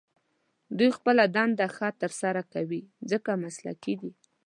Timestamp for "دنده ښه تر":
1.35-2.11